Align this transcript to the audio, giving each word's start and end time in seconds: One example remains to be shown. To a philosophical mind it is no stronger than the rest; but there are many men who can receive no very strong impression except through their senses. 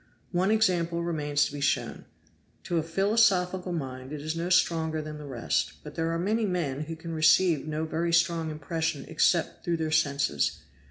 One 0.31 0.49
example 0.49 1.03
remains 1.03 1.45
to 1.45 1.53
be 1.53 1.61
shown. 1.61 2.05
To 2.63 2.79
a 2.79 2.81
philosophical 2.81 3.71
mind 3.71 4.11
it 4.11 4.19
is 4.19 4.35
no 4.35 4.49
stronger 4.49 4.99
than 4.99 5.19
the 5.19 5.27
rest; 5.27 5.73
but 5.83 5.93
there 5.93 6.09
are 6.09 6.17
many 6.17 6.47
men 6.47 6.85
who 6.85 6.95
can 6.95 7.13
receive 7.13 7.67
no 7.67 7.85
very 7.85 8.11
strong 8.11 8.49
impression 8.49 9.05
except 9.07 9.63
through 9.63 9.77
their 9.77 9.91
senses. 9.91 10.57